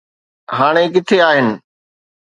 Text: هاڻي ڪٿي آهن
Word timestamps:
هاڻي 0.57 0.85
ڪٿي 0.93 1.17
آهن 1.29 1.47